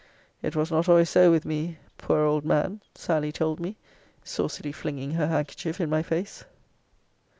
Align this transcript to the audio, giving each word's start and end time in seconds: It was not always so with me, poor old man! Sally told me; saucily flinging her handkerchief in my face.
It 0.41 0.55
was 0.55 0.71
not 0.71 0.89
always 0.89 1.11
so 1.11 1.29
with 1.29 1.45
me, 1.45 1.77
poor 1.99 2.21
old 2.25 2.43
man! 2.43 2.81
Sally 2.95 3.31
told 3.31 3.59
me; 3.59 3.77
saucily 4.23 4.71
flinging 4.71 5.11
her 5.11 5.27
handkerchief 5.27 5.79
in 5.79 5.91
my 5.91 6.01
face. 6.01 6.43